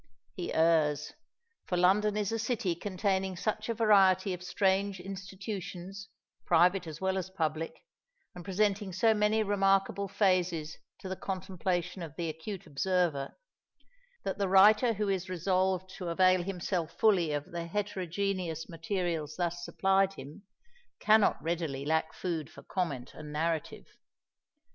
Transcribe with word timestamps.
He 0.33 0.51
errs; 0.51 1.13
for 1.67 1.77
London 1.77 2.17
is 2.17 2.31
a 2.31 2.39
city 2.39 2.73
containing 2.73 3.35
such 3.37 3.69
a 3.69 3.75
variety 3.75 4.33
of 4.33 4.41
strange 4.41 4.99
institutions, 4.99 6.09
private 6.43 6.87
as 6.87 6.99
well 6.99 7.19
as 7.19 7.29
public, 7.29 7.83
and 8.33 8.43
presenting 8.43 8.93
so 8.93 9.13
many 9.13 9.43
remarkable 9.43 10.07
phases 10.07 10.75
to 11.01 11.07
the 11.07 11.15
contemplation 11.15 12.01
of 12.01 12.15
the 12.15 12.29
acute 12.29 12.65
observer, 12.65 13.37
that 14.23 14.39
the 14.39 14.49
writer 14.49 14.93
who 14.93 15.07
is 15.07 15.29
resolved 15.29 15.87
to 15.97 16.09
avail 16.09 16.41
himself 16.41 16.93
fully 16.97 17.31
of 17.31 17.51
the 17.51 17.67
heterogeneous 17.67 18.67
materials 18.67 19.35
thus 19.35 19.63
supplied 19.63 20.13
him, 20.13 20.41
cannot 20.99 21.39
readily 21.43 21.85
lack 21.85 22.11
food 22.15 22.49
for 22.49 22.63
comment 22.63 23.13
and 23.13 23.31
narrative. 23.31 23.85